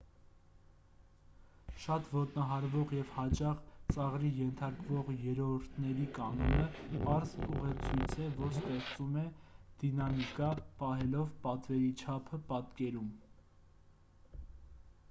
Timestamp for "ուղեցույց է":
7.51-8.31